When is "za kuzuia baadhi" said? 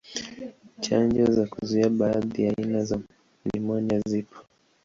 1.31-2.43